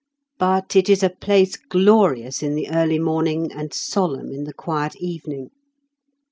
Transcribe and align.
But 0.39 0.75
it 0.75 0.89
is 0.89 1.03
a 1.03 1.11
place 1.11 1.55
glorious 1.57 2.41
in 2.41 2.55
the 2.55 2.71
early 2.71 2.97
morning 2.97 3.51
and 3.51 3.71
solemn 3.71 4.31
in 4.31 4.45
the 4.45 4.53
quiet 4.55 4.95
evening. 4.95 5.51